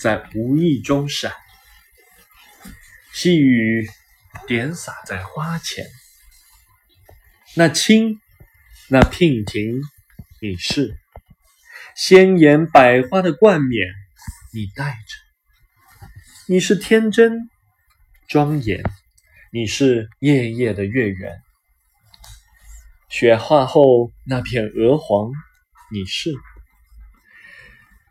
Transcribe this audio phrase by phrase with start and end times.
[0.00, 1.32] 在无意中闪，
[3.12, 3.88] 细雨
[4.46, 5.86] 点洒在花前。
[7.56, 8.20] 那青，
[8.88, 9.82] 那娉婷，
[10.40, 10.96] 你是
[11.96, 13.88] 鲜艳百花的冠冕，
[14.54, 16.06] 你戴着；
[16.46, 17.50] 你是天真
[18.28, 18.84] 庄严，
[19.50, 21.42] 你是夜夜的月圆。
[23.08, 25.32] 雪化后那片鹅黄，
[25.90, 26.32] 你是